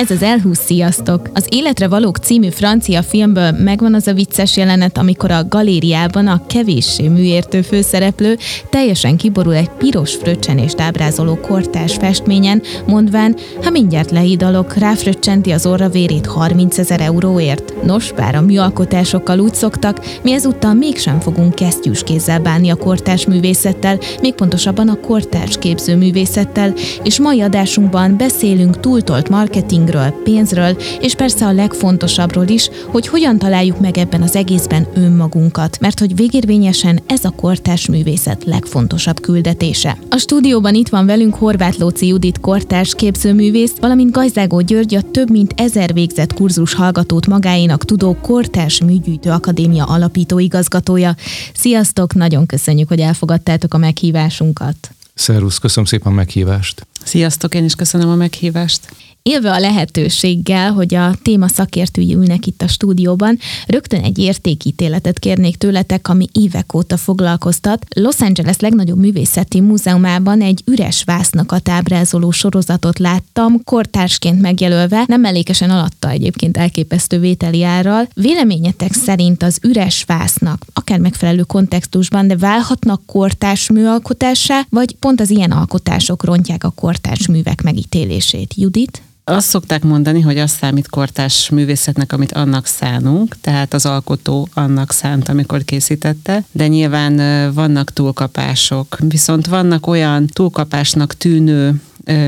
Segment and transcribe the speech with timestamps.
[0.00, 1.28] Ez az Elhúsz sziasztok!
[1.34, 6.46] Az Életre valók című francia filmből megvan az a vicces jelenet, amikor a galériában a
[6.46, 8.36] kevéssé műértő főszereplő
[8.70, 15.88] teljesen kiborul egy piros fröccsenést ábrázoló kortás festményen, mondván, ha mindjárt leidalok, ráfröccsenti az orra
[15.88, 17.84] vérét 30 ezer euróért.
[17.84, 23.26] Nos, bár a műalkotásokkal úgy szoktak, mi ezúttal mégsem fogunk kesztyűs kézzel bánni a kortás
[23.26, 31.14] művészettel, még pontosabban a kortás képzőművészettel, és mai adásunkban beszélünk túltolt marketing pénzről, pénzről, és
[31.14, 37.00] persze a legfontosabbról is, hogy hogyan találjuk meg ebben az egészben önmagunkat, mert hogy végérvényesen
[37.06, 39.98] ez a kortárs művészet legfontosabb küldetése.
[40.10, 45.30] A stúdióban itt van velünk Horváth Lóci Judit kortárs képzőművész, valamint Gajzágó György a több
[45.30, 51.14] mint ezer végzett kurzus hallgatót magáénak tudó Kortárs Műgyűjtő Akadémia alapító igazgatója.
[51.54, 54.90] Sziasztok, nagyon köszönjük, hogy elfogadtátok a meghívásunkat.
[55.14, 56.88] Szervusz, köszönöm szépen a meghívást.
[57.04, 58.80] Sziasztok, én is köszönöm a meghívást.
[59.22, 65.56] Élve a lehetőséggel, hogy a téma szakértői ülnek itt a stúdióban, rögtön egy értékítéletet kérnék
[65.56, 67.86] tőletek, ami évek óta foglalkoztat.
[67.94, 75.70] Los Angeles legnagyobb művészeti múzeumában egy üres vásznakat ábrázoló sorozatot láttam, kortársként megjelölve, nem mellékesen
[75.70, 78.08] alatta egyébként elképesztő vételi árral.
[78.14, 85.30] Véleményetek szerint az üres vásznak, akár megfelelő kontextusban, de válhatnak kortárs műalkotássá, vagy pont az
[85.30, 88.54] ilyen alkotások rontják a kortárs művek megítélését?
[88.56, 89.02] Judit?
[89.24, 94.92] Azt szokták mondani, hogy az számít kortás művészetnek, amit annak szánunk, tehát az alkotó annak
[94.92, 97.16] szánt, amikor készítette, de nyilván
[97.54, 98.96] vannak túlkapások.
[99.00, 101.80] Viszont vannak olyan túlkapásnak tűnő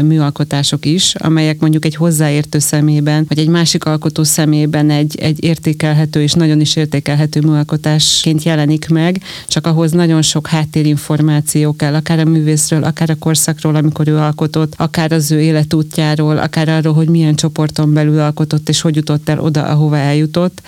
[0.02, 6.22] műalkotások is, amelyek mondjuk egy hozzáértő szemében, vagy egy másik alkotó szemében egy, egy értékelhető
[6.22, 12.24] és nagyon is értékelhető műalkotásként jelenik meg, csak ahhoz nagyon sok háttérinformáció kell, akár a
[12.24, 17.34] művészről, akár a korszakról, amikor ő alkotott, akár az ő életútjáról, akár arról, hogy milyen
[17.34, 20.62] csoporton belül alkotott, és hogy jutott el oda, ahova eljutott.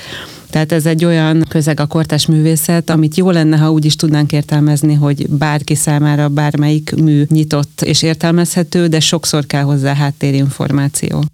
[0.55, 4.33] Tehát ez egy olyan közeg a kortás művészet, amit jó lenne, ha úgy is tudnánk
[4.33, 11.25] értelmezni, hogy bárki számára bármelyik mű nyitott és értelmezhető, de sokszor kell hozzá háttérinformáció.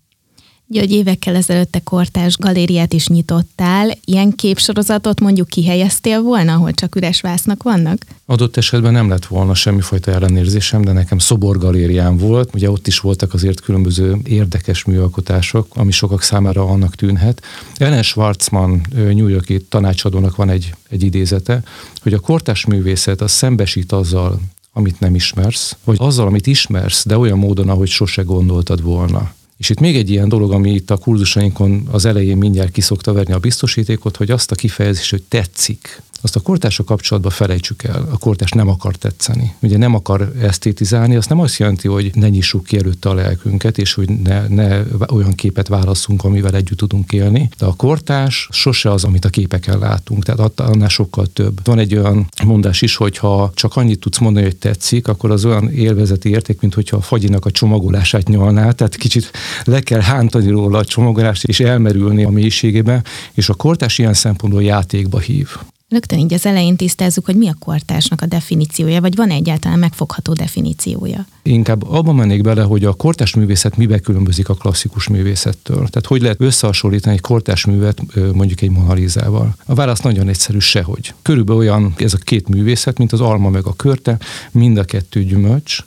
[0.72, 3.91] György, évekkel ezelőtt a kortás galériát is nyitottál.
[4.04, 8.03] Ilyen képsorozatot mondjuk kihelyeztél volna, ahol csak üres vásznak vannak?
[8.26, 12.54] Adott esetben nem lett volna semmifajta ellenérzésem, de nekem szoborgalériám volt.
[12.54, 17.42] Ugye ott is voltak azért különböző érdekes műalkotások, ami sokak számára annak tűnhet.
[17.76, 21.62] Ellen Schwarzman New Yorki tanácsadónak van egy, egy idézete,
[22.02, 24.41] hogy a kortás művészet az szembesít azzal,
[24.72, 29.38] amit nem ismersz, vagy azzal, amit ismersz, de olyan módon, ahogy sose gondoltad volna.
[29.60, 33.32] És itt még egy ilyen dolog, ami itt a kurzusainkon az elején mindjárt kiszokta verni
[33.32, 38.08] a biztosítékot, hogy azt a kifejezést, hogy tetszik, azt a kortársa kapcsolatban felejtsük el.
[38.10, 39.54] A kortárs nem akar tetszeni.
[39.62, 43.78] Ugye nem akar esztétizálni, azt nem azt jelenti, hogy ne nyissuk ki előtte a lelkünket,
[43.78, 44.82] és hogy ne, ne
[45.12, 47.48] olyan képet válasszunk, amivel együtt tudunk élni.
[47.58, 51.60] De a kortárs sose az, amit a képeken látunk, tehát annál sokkal több.
[51.64, 55.44] Van egy olyan mondás is, hogy ha csak annyit tudsz mondani, hogy tetszik, akkor az
[55.44, 59.31] olyan élvezeti érték, mint hogyha a fagyinak a csomagolását nyolná, tehát kicsit
[59.64, 63.02] le kell hántani róla a csomagolást, és elmerülni a mélységébe,
[63.32, 65.48] és a kortás ilyen szempontból játékba hív.
[65.91, 70.33] Rögtön így az elején tisztázzuk, hogy mi a kortásnak a definíciója, vagy van egyáltalán megfogható
[70.33, 71.27] definíciója?
[71.43, 75.77] Inkább abban mennék bele, hogy a kortás művészet mibe különbözik a klasszikus művészettől.
[75.77, 78.03] Tehát hogy lehet összehasonlítani egy kortás művet
[78.33, 79.55] mondjuk egy monalizával?
[79.67, 81.15] A válasz nagyon egyszerű, sehogy.
[81.23, 84.19] Körülbelül olyan ez a két művészet, mint az alma meg a körte,
[84.50, 85.79] mind a kettő gyümölcs,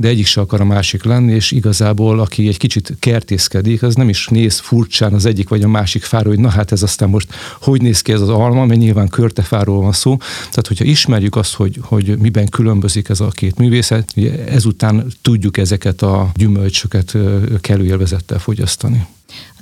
[0.00, 4.08] de egyik se akar a másik lenni, és igazából aki egy kicsit kertészkedik, az nem
[4.08, 7.34] is néz furcsán az egyik vagy a másik fáról, hogy na hát ez aztán most
[7.60, 10.16] hogy néz ki ez az alma, mert nyilván körtefáról van szó.
[10.38, 15.56] Tehát, hogyha ismerjük azt, hogy, hogy miben különbözik ez a két művészet, ugye ezután tudjuk
[15.56, 17.16] ezeket a gyümölcsöket
[17.60, 19.06] kellő élvezettel fogyasztani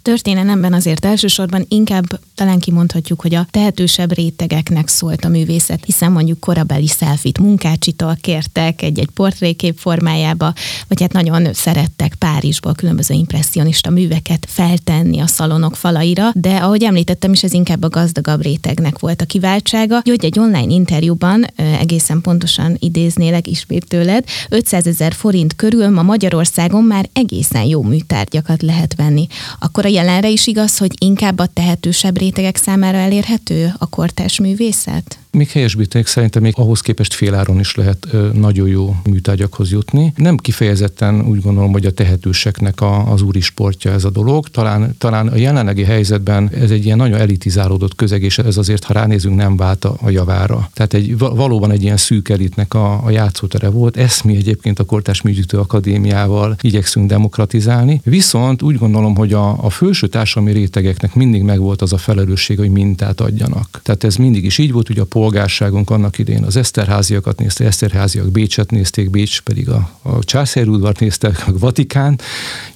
[0.06, 2.04] történelemben azért elsősorban inkább
[2.34, 8.82] talán kimondhatjuk, hogy a tehetősebb rétegeknek szólt a művészet, hiszen mondjuk korabeli szelfit munkácsitól kértek
[8.82, 10.52] egy-egy portrékép formájába,
[10.88, 17.32] vagy hát nagyon szerettek Párizsból különböző impressionista műveket feltenni a szalonok falaira, de ahogy említettem
[17.32, 20.00] is, ez inkább a gazdagabb rétegnek volt a kiváltsága.
[20.04, 26.84] Hogy egy online interjúban egészen pontosan idéznélek ismét tőled, 500 ezer forint körül ma Magyarországon
[26.84, 29.26] már egészen jó műtárgyakat lehet venni.
[29.58, 35.18] Akkor a jelenre is igaz, hogy inkább a tehetősebb rétegek számára elérhető a kortás művészet?
[35.36, 40.12] még helyesbítenék, szerintem még ahhoz képest féláron is lehet nagyon jó műtárgyakhoz jutni.
[40.16, 44.48] Nem kifejezetten úgy gondolom, hogy a tehetőseknek a, az úri sportja ez a dolog.
[44.48, 48.92] Talán, talán a jelenlegi helyzetben ez egy ilyen nagyon elitizálódott közeg, és ez azért, ha
[48.92, 50.70] ránézünk, nem vált a, a javára.
[50.74, 53.96] Tehát egy, valóban egy ilyen szűk elitnek a, a játszótere volt.
[53.96, 58.00] Ezt mi egyébként a Kortás Műgyűjtő Akadémiával igyekszünk demokratizálni.
[58.04, 62.70] Viszont úgy gondolom, hogy a, a felső társadalmi rétegeknek mindig megvolt az a felelősség, hogy
[62.70, 63.80] mintát adjanak.
[63.82, 68.30] Tehát ez mindig is így volt, hogy a polgárságunk annak idén az Eszterháziakat nézte, Eszterháziak
[68.30, 72.20] Bécset nézték, Bécs pedig a, a császári udvart nézte, a Vatikán.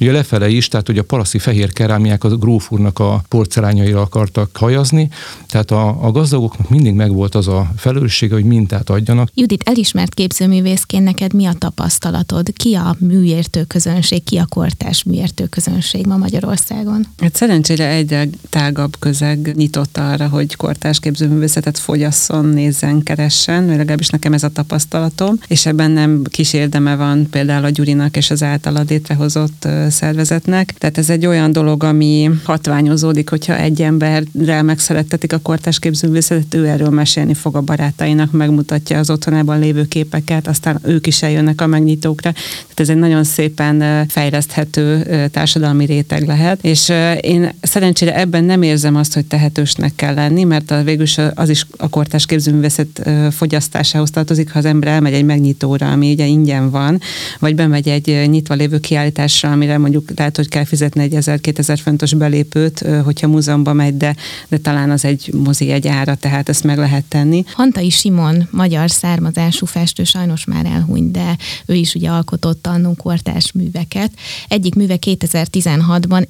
[0.01, 4.57] Ugye lefele is, tehát hogy a paraszti fehér kerámiák a gróf úrnak a porcelányaira akartak
[4.57, 5.09] hajazni,
[5.47, 9.29] tehát a, a gazdagoknak mindig megvolt az a felelőssége, hogy mintát adjanak.
[9.35, 12.53] Judit, elismert képzőművészként neked mi a tapasztalatod?
[12.53, 17.00] Ki a műértő közönség, ki a kortás műértő közönség ma Magyarországon?
[17.21, 24.33] Hát szerencsére egyre tágabb közeg nyitott arra, hogy kortás képzőművészetet fogyasszon, nézzen, keressen, legalábbis nekem
[24.33, 28.85] ez a tapasztalatom, és ebben nem kis érdeme van például a Gyurinak és az általa
[28.89, 30.75] létrehozott szervezetnek.
[30.79, 36.67] Tehát ez egy olyan dolog, ami hatványozódik, hogyha egy emberrel megszerettetik a kortás képzőművészetet, ő
[36.67, 41.67] erről mesélni fog a barátainak, megmutatja az otthonában lévő képeket, aztán ők is eljönnek a
[41.67, 42.33] megnyitókra.
[42.33, 46.90] Tehát ez egy nagyon szépen fejleszthető társadalmi réteg lehet, és
[47.21, 51.67] én szerencsére ebben nem érzem azt, hogy tehetősnek kell lenni, mert a, végülis az is
[51.77, 57.01] a kortás képzőművészet fogyasztásához tartozik, ha az ember elmegy egy megnyitóra, ami ugye ingyen van,
[57.39, 62.15] vagy bemegy egy nyitva lévő kiállításra, amire mondjuk lehet, hogy kell fizetni egy 1000-2000 fontos
[62.15, 64.17] belépőt, hogyha múzeumban megy, de,
[64.49, 67.45] de talán az egy mozi egy ára, tehát ezt meg lehet tenni.
[67.53, 73.53] Hantai Simon, magyar származású festő, sajnos már elhunyt, de ő is ugye alkotott annunk kortás
[73.53, 74.11] műveket.
[74.49, 76.27] Egyik műve 2016-ban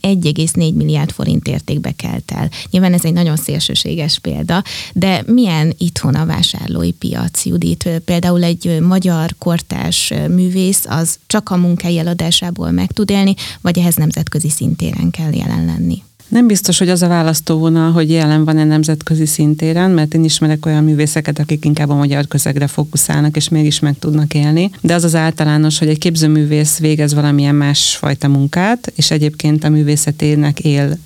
[0.47, 2.51] 1,4 milliárd forint értékbe kelt el.
[2.71, 7.89] Nyilván ez egy nagyon szélsőséges példa, de milyen itthon a vásárlói piac, Judit?
[8.05, 13.95] Például egy magyar kortás művész az csak a munkái eladásából meg tud élni, vagy ehhez
[13.95, 16.03] nemzetközi szintéren kell jelen lenni?
[16.31, 20.85] Nem biztos, hogy az a választóvonal, hogy jelen van-e nemzetközi szintéren, mert én ismerek olyan
[20.85, 24.71] művészeket, akik inkább a magyar közegre fókuszálnak, és mégis meg tudnak élni.
[24.81, 30.61] De az az általános, hogy egy képzőművész végez valamilyen másfajta munkát, és egyébként a művészetének
[30.61, 30.99] él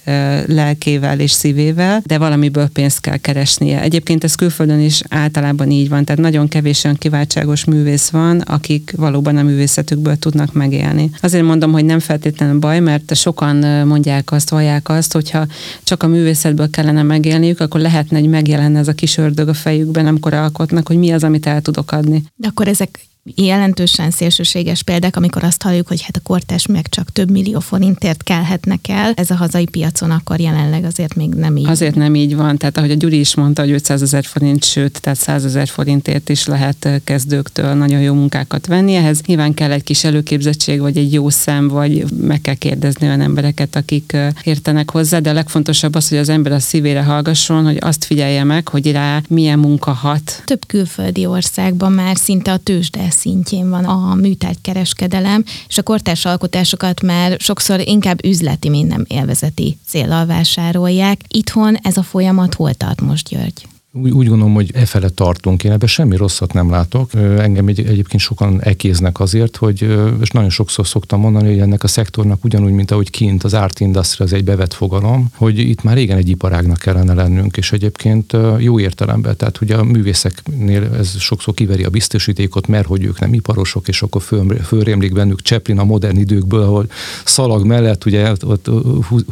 [0.47, 3.81] lelkével és szívével, de valamiből pénzt kell keresnie.
[3.81, 8.93] Egyébként ez külföldön is általában így van, tehát nagyon kevés olyan kiváltságos művész van, akik
[8.97, 11.11] valóban a művészetükből tudnak megélni.
[11.21, 15.47] Azért mondom, hogy nem feltétlenül baj, mert sokan mondják azt, vallják azt, hogyha
[15.83, 20.07] csak a művészetből kellene megélniük, akkor lehetne, hogy megjelenne ez a kis ördög a fejükben,
[20.07, 22.23] amikor alkotnak, hogy mi az, amit el tudok adni.
[22.37, 27.13] De akkor ezek jelentősen szélsőséges példák, amikor azt halljuk, hogy hát a kortás meg csak
[27.13, 31.67] több millió forintért kelhetnek el, ez a hazai piacon akkor jelenleg azért még nem így.
[31.67, 35.01] Azért nem így van, tehát ahogy a Gyuri is mondta, hogy 500 ezer forint, sőt,
[35.01, 38.95] tehát 100 ezer forintért is lehet kezdőktől nagyon jó munkákat venni.
[38.95, 43.21] Ehhez nyilván kell egy kis előképzettség, vagy egy jó szem, vagy meg kell kérdezni olyan
[43.21, 47.79] embereket, akik értenek hozzá, de a legfontosabb az, hogy az ember a szívére hallgasson, hogy
[47.81, 50.43] azt figyelje meg, hogy rá milyen munka hat.
[50.45, 57.03] Több külföldi országban már szinte a tőzsde szintjén van a műtárgykereskedelem, és a kortárs alkotásokat
[57.03, 61.21] már sokszor inkább üzleti, mint nem élvezeti célral vásárolják.
[61.29, 63.74] Itthon ez a folyamat hol tart most, György?
[63.97, 65.65] Úgy, úgy gondolom, hogy e fele tartunk.
[65.65, 67.15] Én ebben semmi rosszat nem látok.
[67.15, 71.87] Engem egy, egyébként sokan ekéznek azért, hogy, és nagyon sokszor szoktam mondani, hogy ennek a
[71.87, 75.95] szektornak ugyanúgy, mint ahogy kint az art industry az egy bevett fogalom, hogy itt már
[75.97, 81.55] régen egy iparágnak kellene lennünk, és egyébként jó értelemben, tehát ugye a művészeknél ez sokszor
[81.55, 85.85] kiveri a biztosítékot, mert hogy ők nem iparosok, és akkor föl, fölrémlik bennük Chaplin a
[85.85, 86.87] modern időkből, ahol
[87.25, 88.71] szalag mellett ugye ott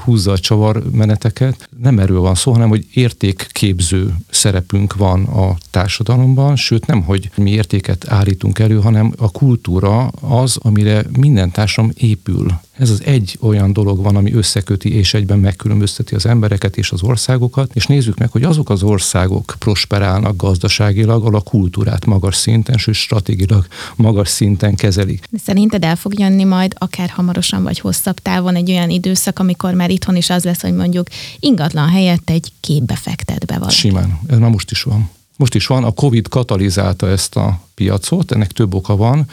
[0.04, 1.68] húzza a csavar meneteket.
[1.82, 4.14] Nem erről van szó, hanem hogy értékképző
[4.52, 10.58] szerepünk van a társadalomban, sőt nem, hogy mi értéket állítunk elő, hanem a kultúra az,
[10.62, 12.60] amire minden társadalom épül.
[12.78, 17.02] Ez az egy olyan dolog van, ami összeköti és egyben megkülönbözteti az embereket és az
[17.02, 22.76] országokat, és nézzük meg, hogy azok az országok prosperálnak gazdaságilag, ahol a kultúrát magas szinten,
[22.76, 23.66] sőt stratégilag
[23.96, 25.24] magas szinten kezelik.
[25.30, 29.74] De szerinted el fog jönni majd akár hamarosan vagy hosszabb távon egy olyan időszak, amikor
[29.74, 31.06] már itthon is az lesz, hogy mondjuk
[31.40, 33.74] ingatlan helyett egy képbe fektet be valaki.
[33.74, 34.18] Simán.
[34.42, 35.10] Már most is van.
[35.36, 39.26] Most is van, a Covid katalizálta ezt a piacot, ennek több oka van,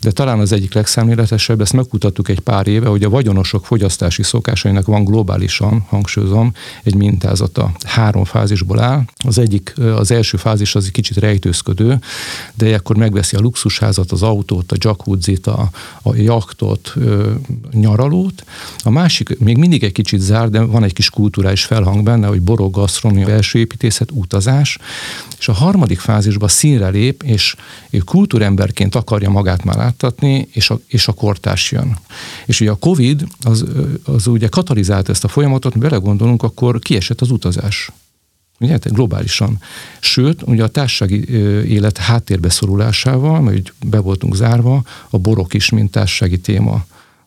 [0.00, 4.86] de talán az egyik legszemléletesebb, ezt megkutattuk egy pár éve, hogy a vagyonosok fogyasztási szokásainak
[4.86, 7.72] van globálisan, hangsúlyozom, egy mintázata.
[7.84, 9.04] Három fázisból áll.
[9.24, 11.98] Az egyik, az első fázis az egy kicsit rejtőzködő,
[12.54, 15.70] de akkor megveszi a luxusházat, az autót, a jacuzzit, a,
[16.02, 16.94] a jaktot,
[17.72, 18.44] nyaralót.
[18.84, 22.40] A másik még mindig egy kicsit zár, de van egy kis kulturális felhang benne, hogy
[22.40, 24.78] borog, gasztronómia, belső építészet, utazás.
[25.38, 27.56] És a harmadik fázisban színre lép, és
[28.04, 31.98] kultúremberként akarja magát már láttatni, és a, és a kortás jön.
[32.46, 33.64] És ugye a Covid az,
[34.04, 37.90] az ugye katalizált ezt a folyamatot, belegondolunk, akkor kiesett az utazás.
[38.60, 39.58] Ugye, globálisan.
[40.00, 41.30] Sőt, ugye a társasági
[41.68, 46.84] élet háttérbe szorulásával, mert be voltunk zárva, a borok is, mint társasági téma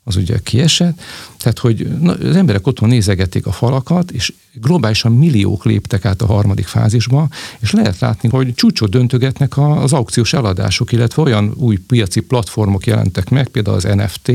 [0.09, 1.01] az ugye kiesett.
[1.37, 6.25] Tehát, hogy na, az emberek otthon nézegették a falakat, és globálisan milliók léptek át a
[6.25, 7.27] harmadik fázisba,
[7.59, 13.29] és lehet látni, hogy csúcsot döntögetnek az aukciós eladások, illetve olyan új piaci platformok jelentek
[13.29, 14.31] meg, például az NFT,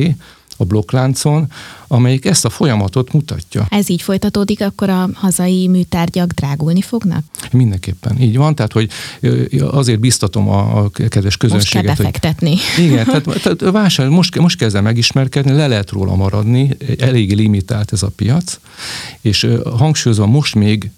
[0.57, 1.53] a blokkláncon,
[1.87, 3.67] amelyik ezt a folyamatot mutatja.
[3.71, 7.25] Ez így folytatódik, akkor a hazai műtárgyak drágulni fognak?
[7.53, 8.91] Mindenképpen, így van, tehát hogy
[9.61, 11.87] azért biztatom a, a kedves közönséget.
[11.87, 12.57] Most kell befektetni.
[12.75, 17.93] Hogy, igen, tehát, tehát vásárol, most, most kezdem megismerkedni, le lehet róla maradni, elég limitált
[17.93, 18.59] ez a piac,
[19.21, 20.91] és hangsúlyozva most még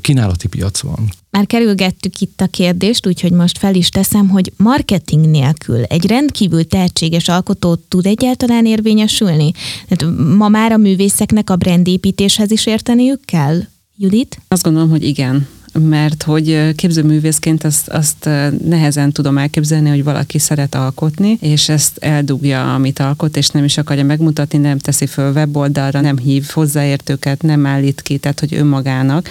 [0.00, 1.12] kínálati piac van.
[1.36, 6.66] Már kerülgettük itt a kérdést, úgyhogy most fel is teszem, hogy marketing nélkül egy rendkívül
[6.66, 9.52] tehetséges alkotó tud egyáltalán érvényesülni?
[9.88, 13.60] Tehát ma már a művészeknek a brandépítéshez is érteniük kell?
[13.96, 14.40] Judit?
[14.48, 15.48] Azt gondolom, hogy igen
[15.78, 18.28] mert hogy képzőművészként azt, azt
[18.64, 23.78] nehezen tudom elképzelni, hogy valaki szeret alkotni, és ezt eldugja, amit alkot, és nem is
[23.78, 29.28] akarja megmutatni, nem teszi föl weboldalra, nem hív hozzáértőket, nem állít ki, tehát hogy önmagának,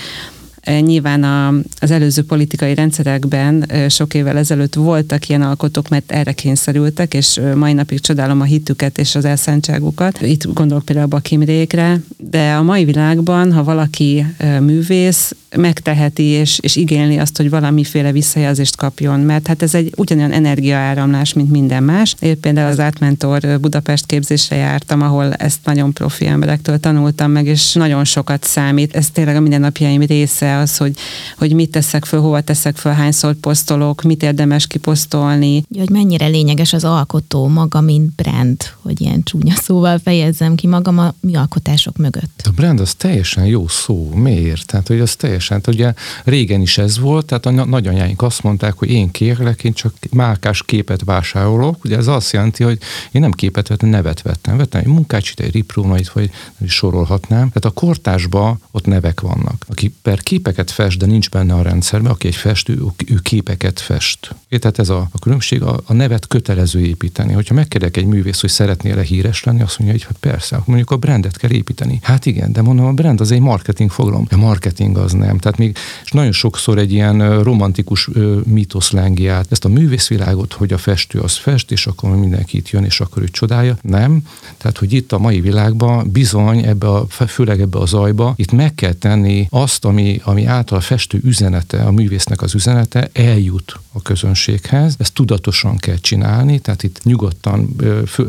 [0.66, 7.14] Nyilván a, az előző politikai rendszerekben sok évvel ezelőtt voltak ilyen alkotók, mert erre kényszerültek,
[7.14, 10.22] és mai napig csodálom a hitüket és az elszántságukat.
[10.22, 14.26] Itt gondolok például a Bakimrékre, de a mai világban, ha valaki
[14.60, 20.32] művész, megteheti és, és igényli azt, hogy valamiféle visszajelzést kapjon, mert hát ez egy ugyanolyan
[20.32, 22.16] energiaáramlás, mint minden más.
[22.20, 27.74] Én például az Átmentor Budapest képzésre jártam, ahol ezt nagyon profi emberektől tanultam meg, és
[27.74, 28.96] nagyon sokat számít.
[28.96, 30.96] Ez tényleg a mindennapjaim része az, hogy,
[31.38, 35.64] hogy mit teszek föl, hova teszek föl, hányszor posztolok, mit érdemes kiposztolni.
[35.78, 41.00] Hogy mennyire lényeges az alkotó maga, mint brand, hogy ilyen csúnya szóval fejezzem ki magam
[41.00, 42.42] a mi alkotások mögött.
[42.44, 44.10] A brand az teljesen jó szó.
[44.14, 44.66] Miért?
[44.66, 45.58] Tehát, hogy az teljesen teljesen.
[45.58, 45.94] Hát ugye
[46.24, 50.64] régen is ez volt, tehát a nagyanyáink azt mondták, hogy én kérlek, én csak márkás
[50.64, 51.84] képet vásárolok.
[51.84, 52.80] Ugye ez azt jelenti, hogy
[53.12, 54.58] én nem képet vettem, nevet vettem.
[54.58, 56.32] Vettem egy munkácsit, egy riprónait, vagy
[56.68, 57.48] sorolhatnám.
[57.48, 59.66] Tehát a kortásban ott nevek vannak.
[59.68, 64.36] Aki per képeket fest, de nincs benne a rendszerben, aki egy festő, ő képeket fest.
[64.50, 67.34] É, tehát ez a, a különbség, a, a nevet kötelező építeni.
[67.34, 70.92] Hogyha megkérdek egy művész, hogy szeretnél-e híres lenni, azt mondja, hogy hát persze, akkor mondjuk
[70.92, 72.00] a brandet kell építeni.
[72.02, 74.28] Hát igen, de mondom, a brand az egy marketing fogalom.
[74.30, 75.38] A marketing az nem.
[75.38, 78.10] Tehát még, és nagyon sokszor egy ilyen romantikus
[78.44, 82.70] mítosz lengi át ezt a művészvilágot, hogy a festő az fest, és akkor mindenki itt
[82.70, 83.78] jön, és akkor ő csodálja.
[83.82, 84.22] Nem.
[84.58, 88.76] Tehát, hogy itt a mai világban bizony, ebbe a, főleg ebbe a zajba, itt meg
[88.76, 94.02] kell tenni azt, ami, ami által a festő üzenete, a művésznek az üzenete eljut a
[94.02, 94.96] közönséghez.
[94.98, 97.76] Ezt tudatosan kell csinálni, tehát itt nyugodtan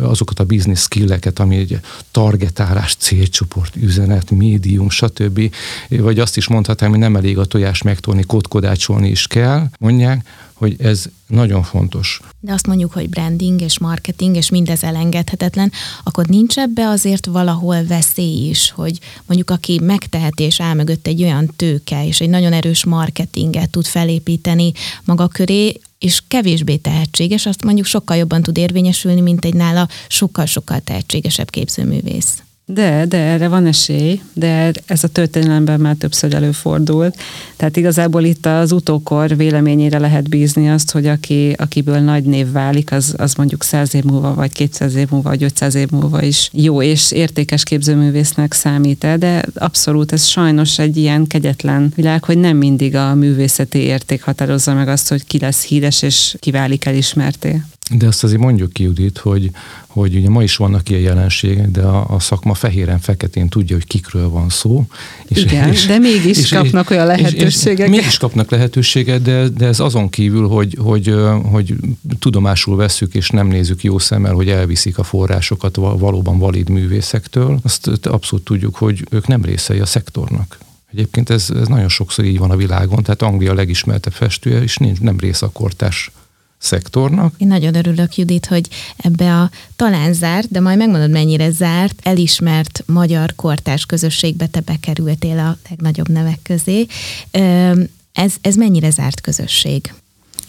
[0.00, 1.80] azokat a business skilleket, ami egy
[2.10, 5.54] targetálás, célcsoport, üzenet, médium, stb.
[5.88, 10.24] Vagy azt is mondhatnám, hogy nem elég a tojás megtolni, kódkodácsolni is kell, mondják,
[10.62, 12.20] hogy ez nagyon fontos.
[12.40, 17.84] De azt mondjuk, hogy branding és marketing, és mindez elengedhetetlen, akkor nincs ebbe azért valahol
[17.84, 22.52] veszély is, hogy mondjuk aki megteheti és áll mögött egy olyan tőke, és egy nagyon
[22.52, 24.72] erős marketinget tud felépíteni
[25.04, 30.80] maga köré, és kevésbé tehetséges, azt mondjuk sokkal jobban tud érvényesülni, mint egy nála sokkal-sokkal
[30.80, 32.42] tehetségesebb képzőművész.
[32.72, 37.16] De, de erre van esély, de ez a történelemben már többször előfordult.
[37.56, 42.92] Tehát igazából itt az utókor véleményére lehet bízni azt, hogy aki, akiből nagy név válik,
[42.92, 46.50] az, az mondjuk 100 év múlva, vagy 200 év múlva, vagy 500 év múlva is
[46.52, 52.56] jó és értékes képzőművésznek számít de abszolút ez sajnos egy ilyen kegyetlen világ, hogy nem
[52.56, 57.62] mindig a művészeti érték határozza meg azt, hogy ki lesz híres és ki válik elismerté.
[57.90, 59.50] De azt azért mondjuk ki, Judit, hogy,
[59.86, 64.28] hogy ugye ma is vannak ilyen jelenségek, de a, a szakma fehéren-feketén tudja, hogy kikről
[64.28, 64.86] van szó.
[65.28, 67.88] És, Igen, és, de mégis és, kapnak olyan lehetőségeket.
[67.88, 71.14] Mégis kapnak lehetőséget, de, de ez azon kívül, hogy, hogy,
[71.50, 71.74] hogy
[72.18, 77.86] tudomásul veszük és nem nézzük jó szemmel, hogy elviszik a forrásokat valóban valid művészektől, azt
[78.02, 80.58] abszolút tudjuk, hogy ők nem részei a szektornak.
[80.92, 85.00] Egyébként ez, ez nagyon sokszor így van a világon, tehát Anglia legismertebb festője, és nincs,
[85.00, 86.10] nem része a kortás
[86.62, 87.34] szektornak.
[87.38, 92.82] Én nagyon örülök, Judit, hogy ebbe a talán zárt, de majd megmondod, mennyire zárt, elismert
[92.86, 96.86] magyar kortárs közösségbe te bekerültél a legnagyobb nevek közé.
[98.12, 99.92] Ez, ez mennyire zárt közösség?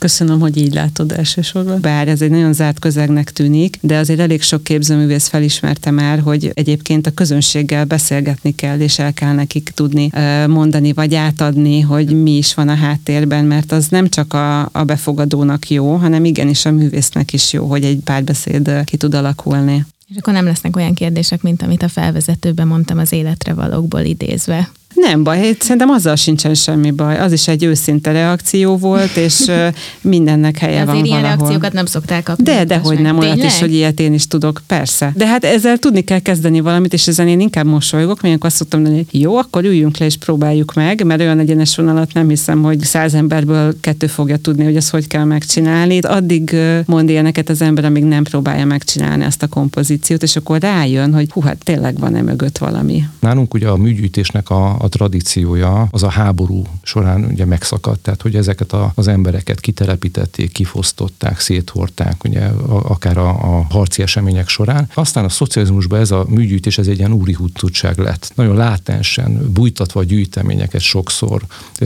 [0.03, 1.81] Köszönöm, hogy így látod elsősorban.
[1.81, 6.51] Bár ez egy nagyon zárt közegnek tűnik, de azért elég sok képzőművész felismerte már, hogy
[6.53, 10.09] egyébként a közönséggel beszélgetni kell, és el kell nekik tudni
[10.47, 14.83] mondani, vagy átadni, hogy mi is van a háttérben, mert az nem csak a, a
[14.83, 19.85] befogadónak jó, hanem igenis a művésznek is jó, hogy egy párbeszéd ki tud alakulni.
[20.09, 24.69] És akkor nem lesznek olyan kérdések, mint amit a felvezetőben mondtam az életre valókból idézve.
[24.93, 27.19] Nem baj, szerintem azzal sincsen semmi baj.
[27.19, 29.51] Az is egy őszinte reakció volt, és
[30.01, 31.37] mindennek helye de van ilyen valahol.
[31.37, 32.43] reakciókat nem szoktál kapni.
[32.43, 35.11] De, de hogy nem, olyat is, hogy ilyet én is tudok, persze.
[35.15, 38.81] De hát ezzel tudni kell kezdeni valamit, és ezen én inkább mosolygok, mert azt szoktam
[38.81, 42.61] mondani, hogy jó, akkor üljünk le és próbáljuk meg, mert olyan egyenes vonalat nem hiszem,
[42.63, 45.99] hogy száz emberből kettő fogja tudni, hogy ezt hogy kell megcsinálni.
[45.99, 51.13] Addig mond ilyeneket az ember, amíg nem próbálja megcsinálni ezt a kompozíciót, és akkor rájön,
[51.13, 53.03] hogy hú, hát tényleg van-e mögött valami.
[53.19, 58.35] Nálunk ugye a műgyűjtésnek a a tradíciója az a háború során ugye megszakadt, tehát hogy
[58.35, 64.89] ezeket a, az embereket kitelepítették, kifosztották, széthorták, ugye akár a, a harci események során.
[64.93, 68.31] Aztán a szocializmusban ez a műgyűjtés, ez egy ilyen úri húttudság lett.
[68.35, 71.41] Nagyon látensen, bújtatva a gyűjteményeket sokszor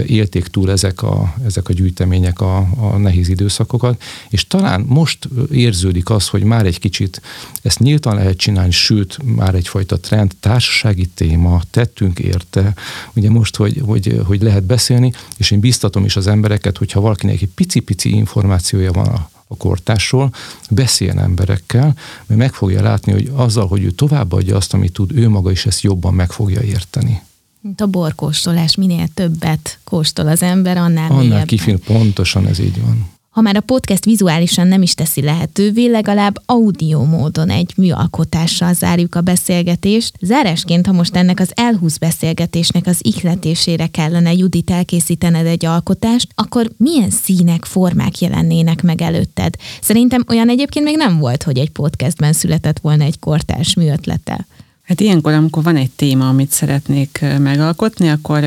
[0.06, 6.10] élték túl ezek a, ezek a gyűjtemények a, a nehéz időszakokat, és talán most érződik
[6.10, 7.22] az, hogy már egy kicsit
[7.62, 12.74] ezt nyíltan lehet csinálni, sőt, már egyfajta trend, társasági téma, tettünk érte,
[13.13, 17.41] ugye most, hogy, hogy, hogy lehet beszélni, és én biztatom is az embereket, hogyha valakinek
[17.41, 20.34] egy pici-pici információja van a, a kortásról,
[20.70, 25.29] beszéljen emberekkel, mert meg fogja látni, hogy azzal, hogy ő továbbadja azt, amit tud, ő
[25.29, 27.22] maga is ezt jobban meg fogja érteni.
[27.62, 33.10] Mint a borkóstolás, minél többet kóstol az ember, annál Annál kifin, pontosan ez így van.
[33.38, 39.15] Ha már a podcast vizuálisan nem is teszi lehetővé, legalább audio módon egy műalkotással zárjuk
[39.15, 40.13] a beszélgetést.
[40.22, 46.72] Zárásként, ha most ennek az elhúz beszélgetésnek az ihletésére kellene Judit elkészítened egy alkotást, akkor
[46.77, 49.56] milyen színek, formák jelennének meg előtted?
[49.82, 54.48] Szerintem olyan egyébként még nem volt, hogy egy podcastben született volna egy kortárs műötlete.
[54.84, 58.44] Hát ilyenkor, amikor van egy téma, amit szeretnék megalkotni, akkor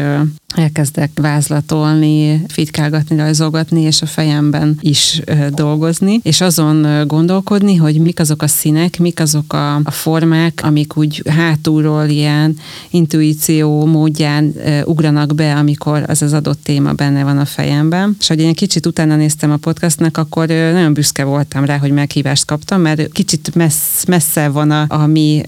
[0.55, 8.43] elkezdek vázlatolni, fitykálgatni, rajzolgatni, és a fejemben is dolgozni, és azon gondolkodni, hogy mik azok
[8.43, 12.57] a színek, mik azok a, a formák, amik úgy hátulról ilyen
[12.91, 18.17] intuíció módján ugranak be, amikor az az adott téma benne van a fejemben.
[18.21, 22.45] És hogy én kicsit utána néztem a podcastnak, akkor nagyon büszke voltam rá, hogy meghívást
[22.45, 25.43] kaptam, mert kicsit messz, messze van a, a mi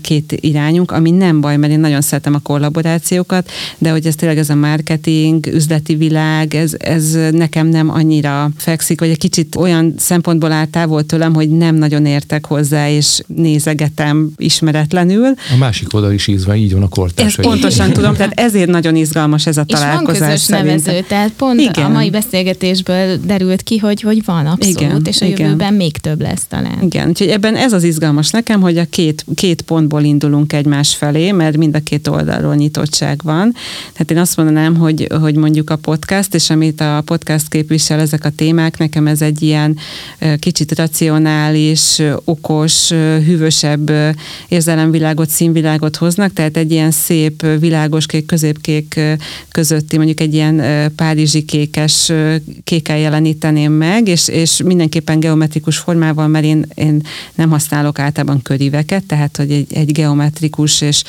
[0.00, 4.38] két irányunk, ami nem baj, mert én nagyon szeretem a kollaborációkat, de hogy ez tényleg
[4.48, 9.94] ez a marketing, üzleti világ, ez, ez nekem nem annyira fekszik, vagy egy kicsit olyan
[9.98, 15.26] szempontból áll távol tőlem, hogy nem nagyon értek hozzá, és nézegetem ismeretlenül.
[15.54, 17.38] A másik oldal is ízva, így van a kortárs.
[17.38, 20.14] Ezt pontosan tudom, tehát ezért nagyon izgalmas ez a találkozás.
[20.14, 20.76] És van közös szerintem.
[20.76, 21.84] nevező, tehát pont igen.
[21.84, 25.46] a mai beszélgetésből derült ki, hogy, hogy van abszolút, igen, és a igen.
[25.46, 26.82] jövőben még több lesz talán.
[26.82, 31.30] Igen, úgyhogy ebben ez az izgalmas nekem, hogy a két, két pontból indulunk egymás felé,
[31.30, 33.54] mert mind a két oldalról nyitottság van.
[33.92, 38.00] Tehát én azt azt mondanám, hogy, hogy mondjuk a podcast, és amit a podcast képvisel,
[38.00, 39.78] ezek a témák, nekem ez egy ilyen
[40.38, 42.88] kicsit racionális, okos,
[43.26, 43.92] hűvösebb
[44.48, 49.00] érzelemvilágot, színvilágot hoznak, tehát egy ilyen szép, világos kék, középkék
[49.50, 50.62] közötti, mondjuk egy ilyen
[50.96, 52.12] párizsi kékes
[52.64, 57.00] kékkel jeleníteném meg, és, és mindenképpen geometrikus formával, mert én, én
[57.34, 61.02] nem használok általában köríveket, tehát hogy egy, egy geometrikus és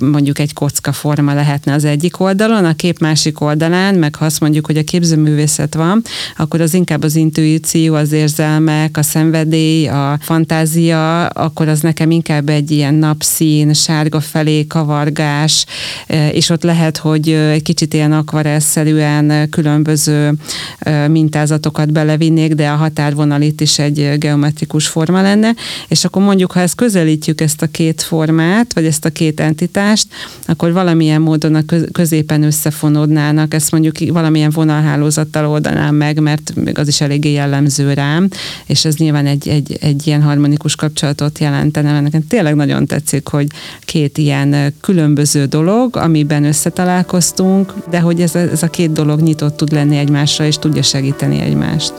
[0.00, 4.40] mondjuk egy kocka forma lehetne az egyik oldalon, a kép másik oldalán, meg ha azt
[4.40, 6.02] mondjuk, hogy a képzőművészet van,
[6.36, 12.48] akkor az inkább az intuíció, az érzelmek, a szenvedély, a fantázia, akkor az nekem inkább
[12.48, 15.66] egy ilyen napszín, sárga felé kavargás,
[16.06, 20.32] e, és ott lehet, hogy egy kicsit ilyen akvarelszerűen különböző
[20.78, 25.54] e, mintázatokat belevinnék, de a határvonal itt is egy geometrikus forma lenne,
[25.88, 30.06] és akkor mondjuk, ha ezt közelítjük ezt a két formát, vagy ezt a két entitást,
[30.46, 36.88] akkor valamilyen módon a középen összefonódnának, ezt mondjuk valamilyen vonalhálózattal oldanám meg, mert még az
[36.88, 38.28] is eléggé jellemző rám,
[38.66, 42.00] és ez nyilván egy, egy, egy ilyen harmonikus kapcsolatot jelentene.
[42.00, 43.46] Nekem tényleg nagyon tetszik, hogy
[43.80, 49.72] két ilyen különböző dolog, amiben összetalálkoztunk, de hogy ez ez a két dolog nyitott tud
[49.72, 51.92] lenni egymásra, és tudja segíteni egymást.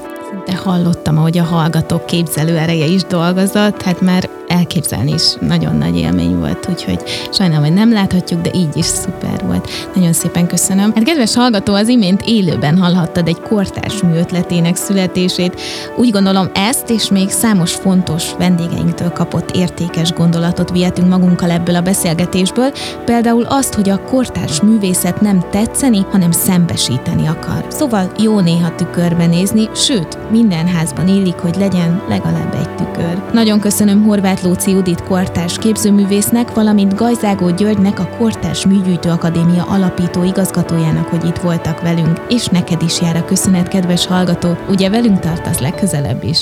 [0.45, 5.97] De hallottam, hogy a hallgatók képzelő ereje is dolgozott, hát már elképzelni is nagyon nagy
[5.97, 9.69] élmény volt, úgyhogy sajnálom, hogy nem láthatjuk, de így is szuper volt.
[9.95, 10.91] Nagyon szépen köszönöm.
[10.95, 15.61] Hát kedves hallgató, az imént élőben hallhattad egy kortárs mű ötletének születését.
[15.95, 21.81] Úgy gondolom ezt és még számos fontos vendégeinktől kapott értékes gondolatot vihetünk magunkkal ebből a
[21.81, 22.71] beszélgetésből,
[23.05, 27.65] például azt, hogy a kortárs művészet nem tetszeni, hanem szembesíteni akar.
[27.69, 33.21] Szóval jó néha tükörbe nézni, sőt, minden házban élik, hogy legyen legalább egy tükör.
[33.33, 40.23] Nagyon köszönöm Horváth Lóci Judit kortárs képzőművésznek, valamint Gajzágó Györgynek, a Kortárs Műgyűjtő Akadémia alapító
[40.23, 45.19] igazgatójának, hogy itt voltak velünk, és neked is jár a köszönet, kedves hallgató, ugye velünk
[45.19, 46.39] tartasz legközelebb is.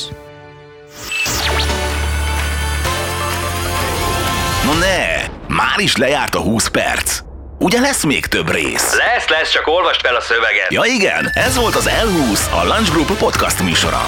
[4.66, 7.20] No ne, már is lejárt a 20 perc.
[7.60, 8.96] Ugye lesz még több rész?
[8.96, 10.68] Lesz, lesz, csak olvast fel a szöveget.
[10.70, 14.02] Ja igen, ez volt az L20, a Lunch Group podcast műsora.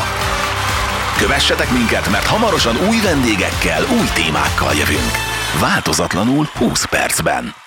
[1.23, 5.11] Kövessetek minket, mert hamarosan új vendégekkel, új témákkal jövünk.
[5.59, 7.62] Változatlanul 20 percben.